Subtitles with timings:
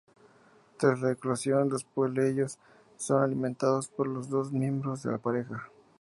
[0.79, 2.57] Tras la eclosión los polluelos
[2.97, 5.69] son alimentados por los dos miembros de la pareja.